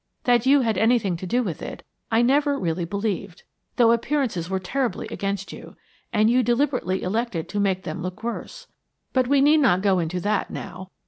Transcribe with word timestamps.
That 0.23 0.47
you 0.47 0.61
had 0.61 0.79
anything 0.79 1.15
to 1.17 1.27
do 1.27 1.43
with 1.43 1.61
it 1.61 1.83
I 2.09 2.23
never 2.23 2.57
really 2.57 2.85
believed, 2.85 3.43
though 3.75 3.91
appearances 3.91 4.49
were 4.49 4.59
terribly 4.59 5.05
against 5.11 5.53
you, 5.53 5.75
and 6.11 6.27
you 6.27 6.41
deliberately 6.41 7.03
elected 7.03 7.47
to 7.49 7.59
make 7.59 7.83
them 7.83 8.01
look 8.01 8.23
worse. 8.23 8.65
But 9.13 9.27
we 9.27 9.41
need 9.41 9.59
not 9.59 9.83
go 9.83 9.99
into 9.99 10.19
that 10.21 10.49
now. 10.49 10.89